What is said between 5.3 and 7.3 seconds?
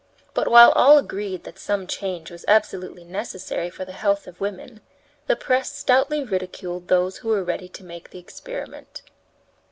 press stoutly ridiculed those who